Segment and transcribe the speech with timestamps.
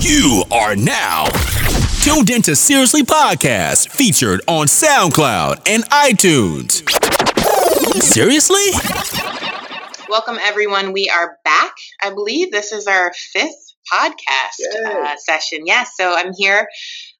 [0.00, 1.26] You are now
[2.02, 6.88] tuned into Seriously Podcast, featured on SoundCloud and iTunes.
[8.02, 8.64] Seriously?
[10.08, 10.92] Welcome, everyone.
[10.92, 11.74] We are back.
[12.02, 15.66] I believe this is our fifth podcast uh, session.
[15.66, 16.66] Yes, so I'm here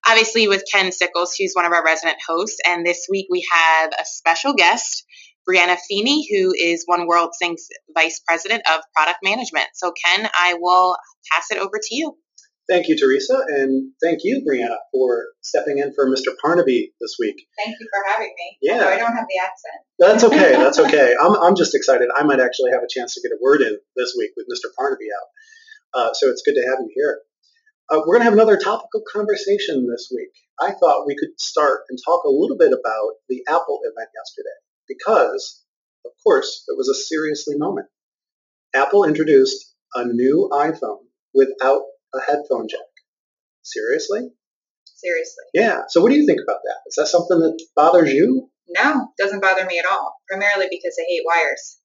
[0.07, 2.57] obviously with Ken Sickles, who's one of our resident hosts.
[2.67, 5.05] And this week we have a special guest,
[5.47, 9.67] Brianna Feeney, who is One World Sync's Vice President of Product Management.
[9.75, 10.97] So, Ken, I will
[11.31, 12.17] pass it over to you.
[12.71, 16.31] Thank you, Teresa, and thank you, Brianna, for stepping in for Mr.
[16.41, 17.35] Parnaby this week.
[17.61, 18.57] Thank you for having me.
[18.61, 18.75] Yeah.
[18.75, 19.83] Although I don't have the accent.
[19.99, 20.51] That's okay.
[20.55, 21.13] That's okay.
[21.21, 22.07] I'm, I'm just excited.
[22.15, 24.71] I might actually have a chance to get a word in this week with Mr.
[24.79, 25.27] Parnaby out.
[25.99, 27.19] Uh, so it's good to have you here.
[27.89, 30.31] Uh, we're going to have another topical conversation this week.
[30.57, 34.55] I thought we could start and talk a little bit about the Apple event yesterday
[34.87, 35.61] because,
[36.05, 37.87] of course, it was a seriously moment.
[38.73, 41.81] Apple introduced a new iPhone without
[42.13, 42.79] a headphone jack.
[43.63, 44.29] Seriously?
[44.85, 45.43] Seriously.
[45.53, 45.83] Yeah.
[45.87, 46.77] So what do you think about that?
[46.87, 48.49] Is that something that bothers you?
[48.69, 50.15] No, doesn't bother me at all.
[50.29, 51.79] Primarily because I hate wires.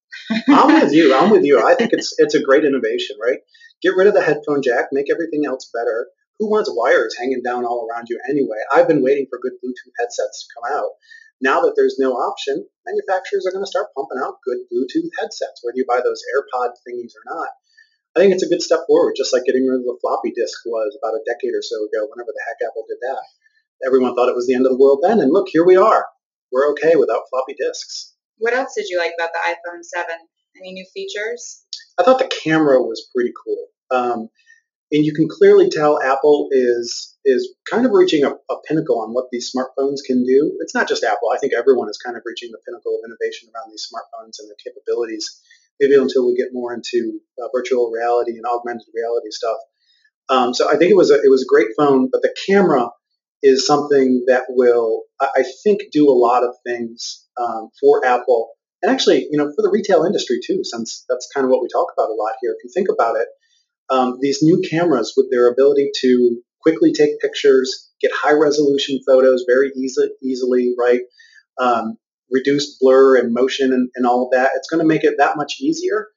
[0.49, 1.15] I'm with you.
[1.15, 1.65] I'm with you.
[1.67, 3.39] I think it's it's a great innovation, right?
[3.83, 6.09] Get rid of the headphone jack, make everything else better.
[6.39, 8.61] Who wants wires hanging down all around you anyway?
[8.73, 10.91] I've been waiting for good Bluetooth headsets to come out.
[11.41, 15.61] Now that there's no option, manufacturers are going to start pumping out good Bluetooth headsets,
[15.63, 17.49] whether you buy those AirPod thingies or not.
[18.17, 20.65] I think it's a good step forward, just like getting rid of the floppy disk
[20.65, 23.25] was about a decade or so ago, whenever the heck Apple did that.
[23.85, 26.07] Everyone thought it was the end of the world then, and look, here we are.
[26.51, 28.15] We're okay without floppy disks.
[28.39, 30.17] What else did you like about the iPhone 7?
[30.57, 31.63] Any new features?
[32.01, 33.67] I thought the camera was pretty cool.
[33.91, 34.29] Um,
[34.93, 39.11] and you can clearly tell Apple is is kind of reaching a, a, pinnacle on
[39.11, 40.57] what these smartphones can do.
[40.61, 41.31] It's not just Apple.
[41.35, 44.49] I think everyone is kind of reaching the pinnacle of innovation around these smartphones and
[44.49, 45.43] their capabilities.
[45.81, 49.59] Maybe until we get more into uh, virtual reality and augmented reality stuff.
[50.29, 52.89] Um, so I think it was a, it was a great phone, but the camera
[53.43, 58.51] is something that will I think do a lot of things um, for Apple
[58.83, 61.69] and actually you know for the retail industry too, since that's kind of what we
[61.69, 62.55] talk about a lot here.
[62.57, 63.29] If you think about it,
[63.91, 69.45] um, these new cameras with their ability to quickly take pictures, get high resolution photos
[69.47, 71.01] very easily, easily right?
[71.59, 71.97] Um,
[72.31, 74.51] reduce blur and motion and, and all of that.
[74.55, 76.09] It's going to make it that much easier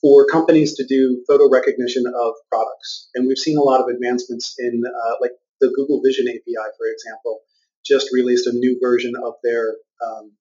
[0.00, 3.08] for companies to do photo recognition of products.
[3.14, 6.86] And we've seen a lot of advancements in, uh, like the Google Vision API, for
[6.92, 7.40] example,
[7.84, 10.32] just released a new version of their um,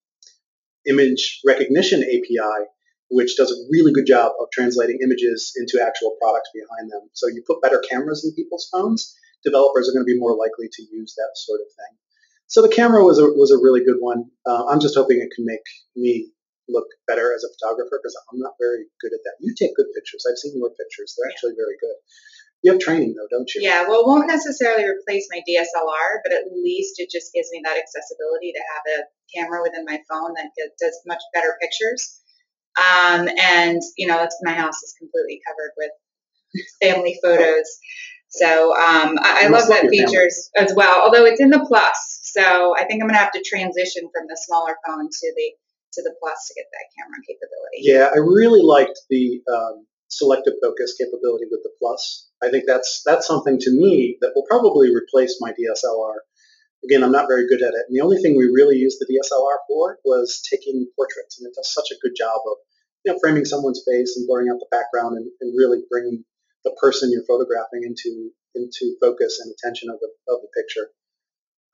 [0.85, 2.65] image recognition API
[3.13, 7.09] which does a really good job of translating images into actual products behind them.
[7.13, 9.15] So you put better cameras in people's phones,
[9.45, 11.93] developers are going to be more likely to use that sort of thing.
[12.53, 14.29] So the camera was a, was a really good one.
[14.45, 15.65] Uh, I'm just hoping it can make
[15.97, 16.29] me
[16.69, 19.41] look better as a photographer because I'm not very good at that.
[19.41, 20.21] You take good pictures.
[20.29, 21.17] I've seen your pictures.
[21.17, 21.97] They're actually very good.
[22.61, 23.65] You have training though, don't you?
[23.65, 27.65] Yeah, well, it won't necessarily replace my DSLR, but at least it just gives me
[27.65, 32.21] that accessibility to have a camera within my phone that does much better pictures.
[32.77, 35.91] Um, and you know, my house is completely covered with
[36.85, 37.65] family photos.
[38.35, 40.69] So um, I, I love that features family.
[40.69, 41.01] as well.
[41.05, 44.37] Although it's in the plus, so I think I'm gonna have to transition from the
[44.45, 45.53] smaller phone to the
[45.93, 47.79] to the plus to get that camera capability.
[47.81, 52.27] Yeah, I really liked the um, selective focus capability with the plus.
[52.41, 56.25] I think that's that's something to me that will probably replace my DSLR
[56.83, 57.87] again, I'm not very good at it.
[57.87, 61.55] And the only thing we really used the DSLR for was taking portraits, and it
[61.55, 62.57] does such a good job of
[63.05, 66.23] you know framing someone's face and blurring out the background and, and really bringing
[66.63, 70.89] the person you're photographing into into focus and attention of the of the picture.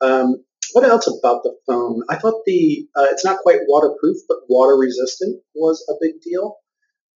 [0.00, 2.02] Um, what else about the phone?
[2.08, 6.56] I thought the uh, it's not quite waterproof, but water resistant was a big deal.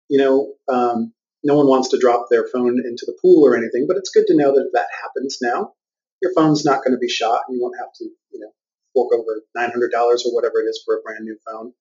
[0.09, 1.13] You know, um,
[1.43, 4.27] no one wants to drop their phone into the pool or anything, but it's good
[4.27, 5.73] to know that if that happens now,
[6.21, 8.51] your phone's not going to be shot and you won't have to, you know,
[8.93, 11.73] fork over $900 or whatever it is for a brand new phone.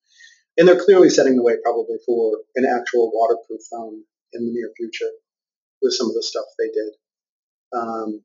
[0.59, 4.03] And they're clearly setting the way probably for an actual waterproof phone
[4.33, 5.11] in the near future
[5.83, 6.93] with some of the stuff they did.
[7.73, 8.23] Um,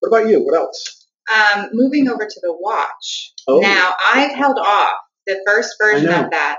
[0.00, 0.44] what about you?
[0.44, 1.06] What else?
[1.32, 3.32] Um, moving over to the watch.
[3.48, 3.60] Oh.
[3.60, 4.96] Now, I've held off
[5.26, 6.58] the first version of that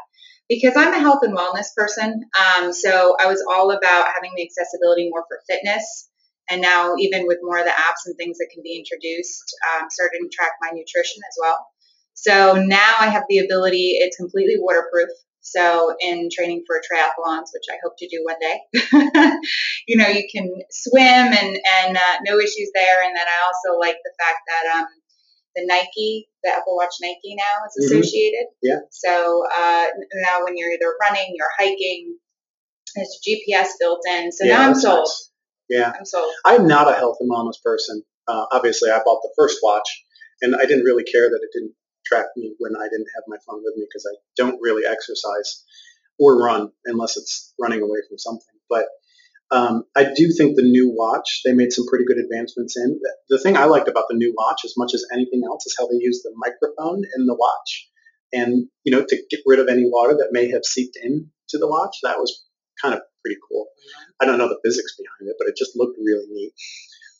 [0.49, 2.23] because I'm a health and wellness person.
[2.37, 6.09] Um, so I was all about having the accessibility more for fitness
[6.49, 9.87] and now even with more of the apps and things that can be introduced, um,
[9.89, 11.65] starting to track my nutrition as well.
[12.13, 13.97] So now I have the ability.
[13.99, 15.09] It's completely waterproof.
[15.49, 19.39] So in training for triathlons, which I hope to do one day,
[19.87, 23.01] you know, you can swim and and uh, no issues there.
[23.03, 24.87] And then I also like the fact that um,
[25.55, 27.99] the Nike, the Apple Watch Nike now is mm-hmm.
[27.99, 28.47] associated.
[28.47, 28.67] Mm-hmm.
[28.67, 28.79] Yeah.
[28.91, 29.85] So uh,
[30.15, 32.17] now when you're either running, you're hiking,
[32.95, 34.33] there's GPS built in.
[34.33, 35.07] So yeah, now I'm sold.
[35.07, 35.31] Nice.
[35.69, 35.93] Yeah.
[35.97, 36.31] I'm sold.
[36.45, 38.03] I'm not a health and wellness person.
[38.27, 39.87] Uh, obviously, I bought the first watch,
[40.41, 41.73] and I didn't really care that it didn't
[42.07, 45.63] track me when I didn't have my phone with me because I don't really exercise
[46.19, 48.55] or run unless it's running away from something.
[48.69, 48.85] But
[49.49, 52.99] um, I do think the new watch, they made some pretty good advancements in.
[53.29, 55.87] The thing I liked about the new watch, as much as anything else, is how
[55.87, 57.87] they use the microphone in the watch.
[58.33, 61.67] And, you know, to get rid of any water that may have seeped into the
[61.67, 62.43] watch, that was
[62.81, 63.67] kind of pretty cool.
[64.21, 66.53] I don't know the physics behind it, but it just looked really neat.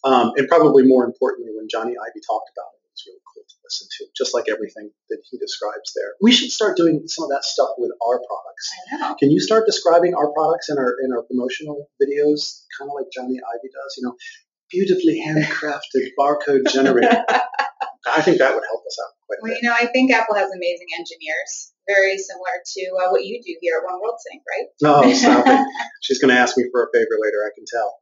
[0.04, 3.46] Um, and probably more importantly, when Jony Ive talked about it, it was really cool
[3.46, 6.18] to listen to, just like everything that he describes there.
[6.22, 8.66] We should start doing some of that stuff with our products.
[8.92, 9.16] I know.
[9.16, 13.14] Can you start describing our products in our in our promotional videos, kind of like
[13.14, 13.92] Johnny Ivy does?
[13.98, 14.16] You know,
[14.74, 17.24] beautifully handcrafted barcode generator.
[18.08, 19.62] I think that would help us out quite well, a bit.
[19.62, 23.42] Well, you know, I think Apple has amazing engineers, very similar to uh, what you
[23.44, 24.68] do here at One World Sync, right?
[24.88, 25.68] Oh, stop it!
[26.02, 27.44] She's going to ask me for a favor later.
[27.46, 27.94] I can tell.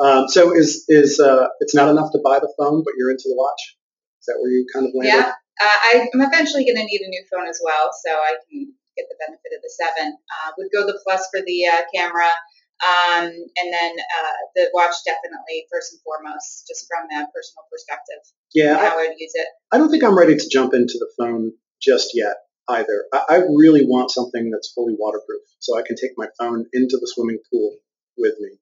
[0.00, 3.24] Um, so is is uh, it's not enough to buy the phone, but you're into
[3.26, 3.76] the watch?
[4.24, 5.20] Is that where you kind of landed?
[5.20, 5.78] Yeah, uh,
[6.16, 9.20] I'm eventually going to need a new phone as well, so I can get the
[9.20, 10.16] benefit of the seven.
[10.16, 12.32] Uh, would go the plus for the uh, camera.
[12.80, 18.24] Um, and then uh, the watch definitely first and foremost, just from a personal perspective.
[18.52, 19.46] Yeah, how I would use it.
[19.70, 22.36] I don't think I'm ready to jump into the phone just yet
[22.68, 23.04] either.
[23.12, 26.96] I, I really want something that's fully waterproof, so I can take my phone into
[26.96, 27.76] the swimming pool
[28.16, 28.56] with me.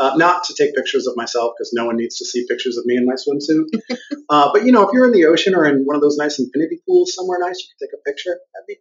[0.00, 2.86] Uh, not to take pictures of myself because no one needs to see pictures of
[2.86, 3.66] me in my swimsuit.
[4.30, 6.38] uh, but you know, if you're in the ocean or in one of those nice
[6.38, 8.40] infinity pools somewhere nice, you can take a picture.
[8.54, 8.76] That'd be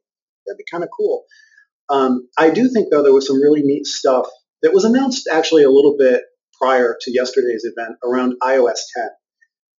[0.47, 1.25] that'd be kind of cool.
[1.89, 4.27] Um, I do think though there was some really neat stuff
[4.61, 6.23] that was announced actually a little bit
[6.61, 9.09] prior to yesterday's event around iOS 10.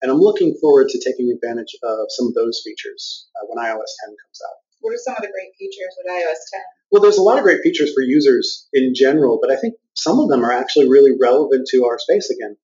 [0.03, 3.93] And I'm looking forward to taking advantage of some of those features uh, when iOS
[4.05, 4.60] 10 comes out.
[4.81, 6.61] What are some of the great features with iOS 10?
[6.91, 10.19] Well, there's a lot of great features for users in general, but I think some
[10.19, 12.57] of them are actually really relevant to our space again.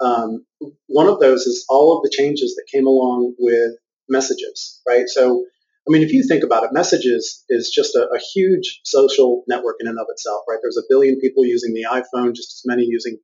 [0.00, 0.44] Um,
[0.88, 3.72] one of those is all of the changes that came along with
[4.08, 5.08] messages, right?
[5.08, 5.44] So
[5.86, 9.76] I mean, if you think about it, messages is just a, a, huge social network
[9.80, 10.58] in and of itself, right?
[10.62, 13.18] There's a billion people using the iPhone, just as many using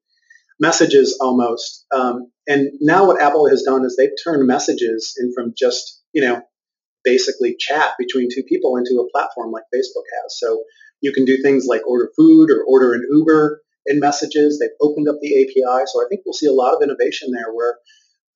[0.59, 1.87] messages almost.
[1.95, 6.23] Um, and now what Apple has done is they've turned messages in from just, you
[6.23, 6.43] know,
[7.09, 10.39] basically chat between two people into a platform like Facebook has.
[10.39, 10.63] So
[11.01, 14.59] you can do things like order food or order an Uber in messages.
[14.59, 15.87] They've opened up the API.
[15.87, 17.79] So I think we'll see a lot of innovation there where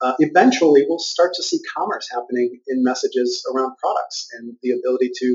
[0.00, 5.10] uh, eventually we'll start to see commerce happening in messages around products and the ability
[5.14, 5.26] to,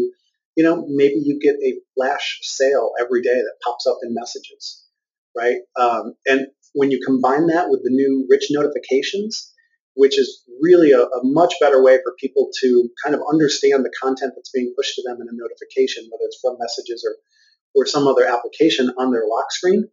[0.56, 4.84] you know, maybe you get a flash sale every day that pops up in messages,
[5.38, 5.58] right?
[5.80, 9.54] Um, and when you combine that with the new rich notifications,
[9.98, 13.92] which is really a, a, much better way for people to kind of understand the
[14.02, 17.18] content that's being pushed to them in a notification, whether it's from messages or,
[17.76, 19.90] or some other application on their lock screen,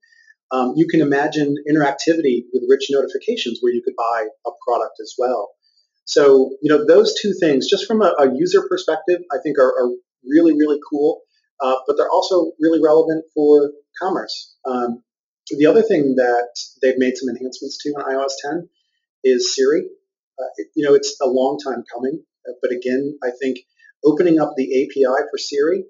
[0.52, 5.14] um, you can imagine interactivity with rich notifications where you could buy a product as
[5.18, 5.50] well.
[6.04, 9.72] So, you know, those two things, just from a, a user perspective, I think are,
[9.72, 9.90] are
[10.22, 11.22] really, really cool.
[11.60, 13.70] Uh, but they're also really relevant for
[14.00, 14.54] commerce.
[14.66, 15.02] Um,
[15.50, 16.48] the other thing that
[16.82, 18.68] they've made some enhancements to in iOS 10
[19.24, 19.86] is Siri.
[20.38, 23.58] Uh, you know, it's a long time coming, uh, but again, I think
[24.04, 25.84] opening up the API for Siri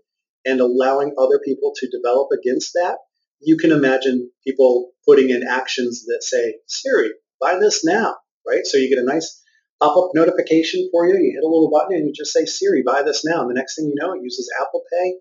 [0.45, 2.97] and allowing other people to develop against that
[3.45, 7.11] you can imagine people putting in actions that say, Siri,
[7.41, 8.17] buy this now,
[8.47, 8.65] right?
[8.65, 9.43] So you get a nice
[9.83, 11.15] pop-up notification for you.
[11.15, 13.43] You hit a little button and you just say, Siri, buy this now.
[13.43, 15.15] And the next thing you know, it uses Apple Pay,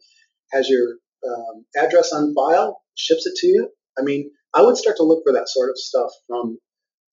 [0.53, 0.95] has your
[1.27, 3.69] um, address on file, ships it to you.
[3.97, 6.59] I mean, I would start to look for that sort of stuff from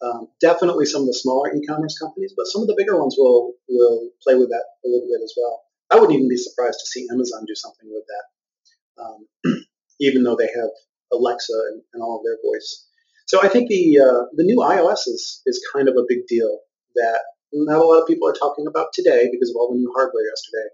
[0.02, 3.54] um, definitely some of the smaller e-commerce companies, but some of the bigger ones will
[3.68, 5.62] will play with that a little bit as well.
[5.90, 9.62] I wouldn't even be surprised to see Amazon do something with that, um,
[10.00, 10.70] even though they have
[11.12, 12.86] Alexa and, and all of their voice.
[13.26, 16.60] So I think the uh, the new iOS is is kind of a big deal
[16.96, 17.20] that
[17.52, 20.24] not a lot of people are talking about today because of all the new hardware
[20.24, 20.68] yesterday.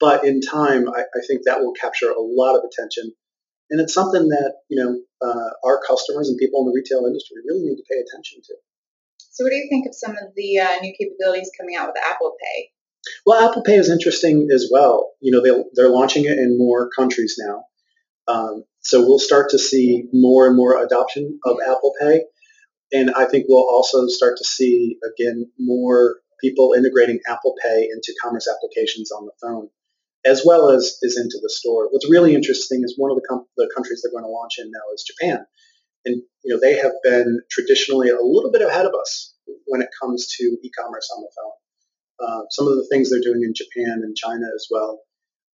[0.00, 3.12] But in time, I, I think that will capture a lot of attention,
[3.70, 7.36] and it's something that you know uh, our customers and people in the retail industry
[7.46, 8.54] really need to pay attention to.
[9.30, 12.02] So, what do you think of some of the uh, new capabilities coming out with
[12.04, 12.70] Apple Pay?
[13.24, 15.12] Well, Apple Pay is interesting as well.
[15.20, 17.64] You know, they they're launching it in more countries now.
[18.26, 22.22] Um, so we'll start to see more and more adoption of Apple Pay.
[22.92, 28.14] And I think we'll also start to see, again, more people integrating Apple Pay into
[28.22, 29.68] commerce applications on the phone,
[30.24, 31.88] as well as is into the store.
[31.90, 34.70] What's really interesting is one of the, com- the countries they're going to launch in
[34.70, 35.46] now is Japan.
[36.04, 39.34] And you know they have been traditionally a little bit ahead of us
[39.66, 41.56] when it comes to e-commerce on the phone.
[42.20, 45.00] Uh, some of the things they're doing in Japan and China as well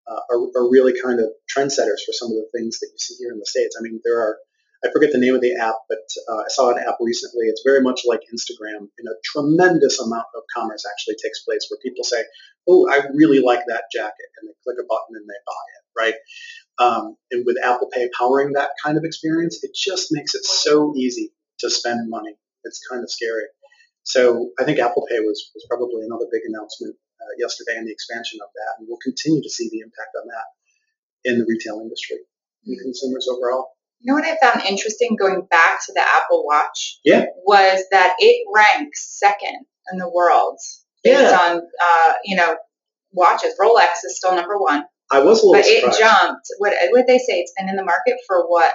[0.08, 3.16] uh, are, are, really kind of trendsetters for some of the things that you see
[3.20, 3.76] here in the states.
[3.78, 4.38] I mean, there are
[4.84, 7.48] I forget the name of the app, but uh, I saw an app recently.
[7.48, 11.80] It's very much like Instagram, and a tremendous amount of commerce actually takes place where
[11.82, 12.24] people say,
[12.68, 15.84] "Oh, I really like that jacket," and they click a button and they buy it,
[15.96, 16.16] right?
[16.80, 20.94] Um, and with Apple Pay powering that kind of experience, it just makes it so
[20.98, 22.36] easy to spend money.
[22.64, 23.46] It's kind of scary.
[24.04, 27.92] So I think Apple Pay was, was probably another big announcement uh, yesterday and the
[27.92, 30.48] expansion of that, and we'll continue to see the impact on that
[31.24, 32.18] in the retail industry
[32.66, 32.84] and mm-hmm.
[32.84, 33.73] consumers overall.
[34.04, 37.00] You know what I found interesting going back to the Apple Watch?
[37.06, 37.26] Yeah.
[37.46, 40.60] Was that it ranks second in the world
[41.04, 41.40] based yeah.
[41.40, 42.56] on, uh, you know,
[43.14, 43.54] watches.
[43.60, 44.84] Rolex is still number one.
[45.12, 46.00] I was a little But surprised.
[46.00, 46.48] it jumped.
[46.58, 47.40] What would they say?
[47.40, 48.74] It's been in the market for what?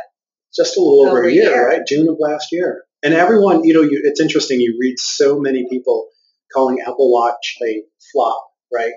[0.56, 1.86] Just a little over, over a year, year, right?
[1.86, 2.84] June of last year.
[3.02, 4.60] And everyone, you know, you, it's interesting.
[4.60, 6.08] You read so many people
[6.52, 7.82] calling Apple Watch a
[8.12, 8.42] flop,
[8.72, 8.92] right?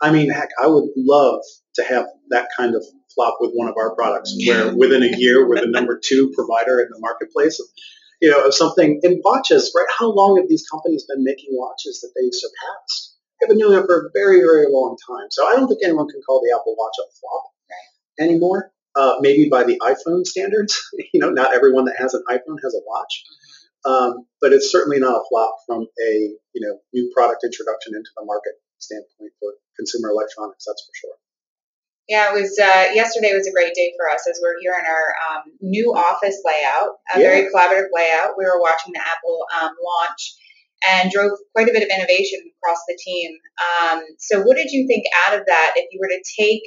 [0.00, 1.40] I mean, heck, I would love
[1.76, 5.48] to have that kind of flop with one of our products, where within a year
[5.48, 7.60] we're the number two provider in the marketplace.
[7.60, 7.66] Of,
[8.20, 9.86] you know, of something in watches, right?
[9.98, 13.16] How long have these companies been making watches that they surpassed?
[13.40, 15.28] They've been doing it for a very, very long time.
[15.30, 18.24] So I don't think anyone can call the Apple Watch a flop right.
[18.24, 18.72] anymore.
[18.94, 20.80] Uh, maybe by the iPhone standards,
[21.12, 23.24] you know, not everyone that has an iPhone has a watch.
[23.84, 26.12] Um, but it's certainly not a flop from a
[26.54, 30.64] you know new product introduction into the market standpoint for consumer electronics.
[30.66, 31.16] That's for sure.
[32.08, 34.86] Yeah, it was uh, yesterday was a great day for us as we're here in
[34.86, 37.26] our um, new office layout, a yeah.
[37.26, 38.38] very collaborative layout.
[38.38, 40.36] We were watching the Apple um, launch
[40.86, 43.32] and drove quite a bit of innovation across the team.
[43.58, 45.72] Um, so, what did you think out of that?
[45.74, 46.62] If you were to take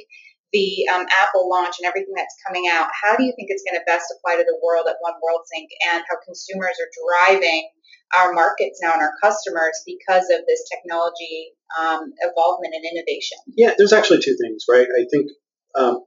[0.52, 3.78] the um, Apple launch and everything that's coming out, how do you think it's going
[3.78, 7.70] to best apply to the world at One World Sync and how consumers are driving
[8.18, 13.38] our markets now and our customers because of this technology um, involvement and innovation?
[13.56, 14.86] Yeah, there's actually two things, right?
[14.90, 15.30] I think
[15.78, 16.04] um,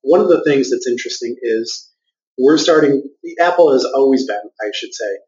[0.00, 1.90] one of the things that's interesting is
[2.38, 3.02] we're starting,
[3.40, 5.18] Apple has always been, I should say,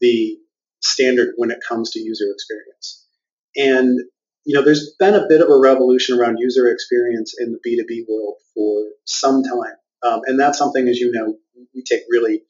[0.00, 0.38] the
[0.80, 3.06] standard when it comes to user experience.
[3.56, 3.98] And,
[4.48, 8.06] you know, there's been a bit of a revolution around user experience in the B2B
[8.08, 9.76] world for some time.
[10.02, 11.36] Um, and that's something, as you know,
[11.74, 12.44] we take really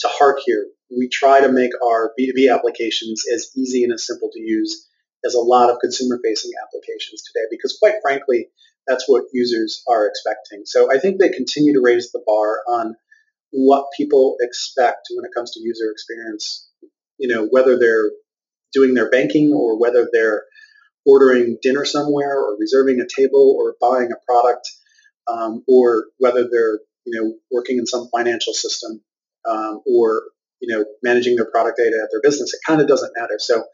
[0.00, 0.66] to heart here.
[0.90, 4.88] We try to make our B2B applications as easy and as simple to use
[5.24, 8.48] as a lot of consumer facing applications today because quite frankly,
[8.88, 10.62] that's what users are expecting.
[10.64, 12.96] So I think they continue to raise the bar on
[13.52, 16.68] what people expect when it comes to user experience.
[17.16, 18.10] You know, whether they're
[18.72, 20.42] doing their banking or whether they're
[21.06, 24.68] ordering dinner somewhere or reserving a table or buying a product
[25.28, 29.02] um, or whether they're you know working in some financial system
[29.48, 30.22] um, or
[30.60, 33.64] you know managing their product data at their business it kind of doesn't matter so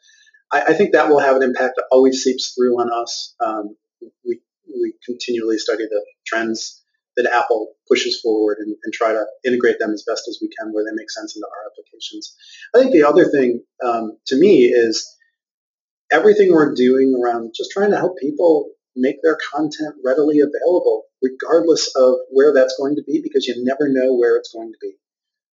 [0.53, 3.77] I, I, think that will have an impact that always seeps through on us um,
[4.25, 6.83] we we continually study the trends
[7.17, 10.73] that Apple pushes forward and, and, try to integrate them as best as we can
[10.73, 12.37] where they make sense into our applications.
[12.75, 15.07] I think the other thing um, to me is
[16.13, 21.95] everything we're doing around just trying to help people make their content readily available, regardless
[21.97, 24.95] of where that's going to be, because you never know where it's going to be.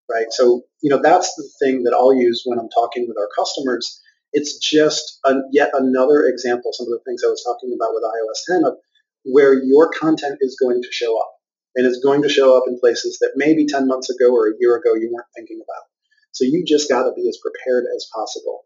[0.09, 0.27] Right.
[0.29, 4.01] So, you know, that's the thing that I'll use when I'm talking with our customers.
[4.33, 8.03] It's just a, yet another example, some of the things I was talking about with
[8.03, 8.77] iOS 10 of
[9.23, 11.31] where your content is going to show up.
[11.75, 14.53] And it's going to show up in places that maybe 10 months ago or a
[14.59, 15.83] year ago you weren't thinking about.
[16.31, 18.65] So you just got to be as prepared as possible.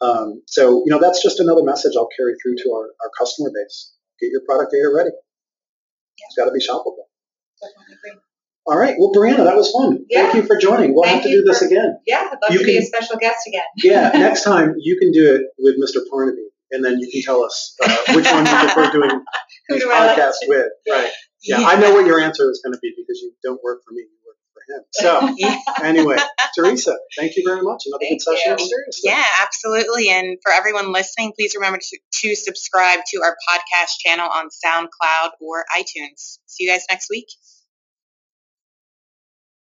[0.00, 3.50] Um, so, you know, that's just another message I'll carry through to our, our customer
[3.54, 3.92] base.
[4.20, 5.10] Get your product data ready.
[5.10, 6.26] Yeah.
[6.26, 7.08] It's got to be shoppable.
[7.60, 8.20] Definitely.
[8.66, 8.94] All right.
[8.98, 10.04] Well, Brianna, that was fun.
[10.08, 10.24] Yeah.
[10.24, 10.94] Thank you for joining.
[10.94, 11.98] We'll Thank have to do this again.
[12.06, 13.64] Yeah, I'd love you to can, be a special guest again.
[13.76, 16.02] yeah, next time you can do it with Mr.
[16.12, 19.10] Parnaby and then you can tell us uh, which one you prefer doing
[19.68, 20.72] these podcasts like with.
[20.88, 21.10] Right.
[21.42, 23.80] Yeah, yeah, I know what your answer is going to be because you don't work
[23.86, 24.04] for me,
[24.70, 25.76] you work for.
[25.76, 26.16] So, anyway,
[26.54, 27.84] Teresa, thank you very much.
[27.86, 28.60] Another thank good session of.
[29.02, 30.10] Yeah, absolutely.
[30.10, 35.30] And for everyone listening, please remember to, to subscribe to our podcast channel on SoundCloud
[35.40, 36.38] or iTunes.
[36.46, 37.26] See you guys next week.